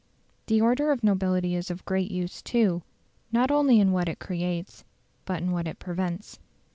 The 0.47 0.59
order 0.59 0.91
of 0.91 1.03
nobility 1.03 1.53
is 1.53 1.69
of 1.69 1.85
great 1.85 2.09
use, 2.09 2.41
too, 2.41 2.81
not 3.31 3.51
only 3.51 3.79
in 3.79 3.91
what 3.91 4.09
it 4.09 4.17
creates, 4.17 4.83
but 5.25 5.43
in 5.43 5.51
what 5.51 5.67
it 5.67 5.77
prevents. 5.77 6.39